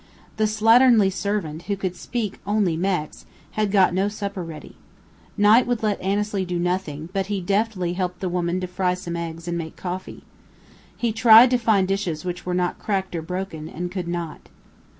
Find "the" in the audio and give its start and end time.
0.37-0.45, 8.19-8.27